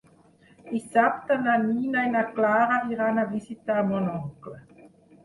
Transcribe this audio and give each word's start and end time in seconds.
Dissabte 0.69 1.35
na 1.41 1.57
Nina 1.65 2.05
i 2.07 2.13
na 2.15 2.23
Clara 2.37 2.79
iran 2.95 3.21
a 3.21 3.27
visitar 3.35 3.77
mon 3.91 4.09
oncle. 4.15 4.57